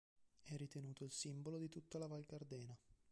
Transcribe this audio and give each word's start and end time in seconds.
È 0.41 0.57
ritenuto 0.57 1.03
il 1.03 1.11
simbolo 1.11 1.59
di 1.59 1.69
tutta 1.69 1.99
la 1.99 2.07
val 2.07 2.23
Gardena. 2.25 2.75